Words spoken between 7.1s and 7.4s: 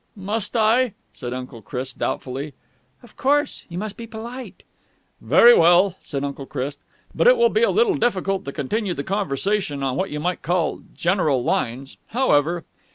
"But it